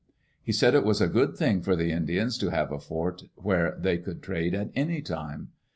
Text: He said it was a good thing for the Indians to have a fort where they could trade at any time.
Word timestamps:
He 0.41 0.51
said 0.51 0.73
it 0.73 0.83
was 0.83 0.99
a 0.99 1.05
good 1.07 1.37
thing 1.37 1.61
for 1.61 1.75
the 1.75 1.91
Indians 1.91 2.35
to 2.39 2.49
have 2.49 2.71
a 2.71 2.79
fort 2.79 3.21
where 3.35 3.77
they 3.79 3.99
could 3.99 4.23
trade 4.23 4.55
at 4.55 4.71
any 4.73 4.99
time. 5.03 5.49